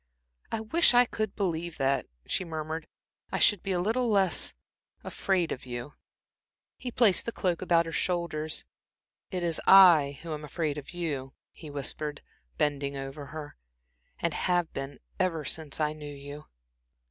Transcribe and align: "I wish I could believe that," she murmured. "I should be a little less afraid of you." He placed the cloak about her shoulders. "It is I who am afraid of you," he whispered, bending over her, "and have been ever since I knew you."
"I 0.51 0.61
wish 0.61 0.95
I 0.95 1.05
could 1.05 1.35
believe 1.35 1.77
that," 1.77 2.07
she 2.25 2.43
murmured. 2.43 2.87
"I 3.31 3.37
should 3.37 3.61
be 3.61 3.71
a 3.71 3.79
little 3.79 4.09
less 4.09 4.51
afraid 5.03 5.51
of 5.51 5.63
you." 5.67 5.93
He 6.75 6.89
placed 6.89 7.27
the 7.27 7.31
cloak 7.31 7.61
about 7.61 7.85
her 7.85 7.91
shoulders. 7.91 8.65
"It 9.29 9.43
is 9.43 9.61
I 9.67 10.17
who 10.23 10.33
am 10.33 10.43
afraid 10.43 10.79
of 10.79 10.89
you," 10.89 11.33
he 11.51 11.69
whispered, 11.69 12.23
bending 12.57 12.97
over 12.97 13.27
her, 13.27 13.57
"and 14.17 14.33
have 14.33 14.73
been 14.73 14.97
ever 15.19 15.45
since 15.45 15.79
I 15.79 15.93
knew 15.93 16.11
you." 16.15 16.45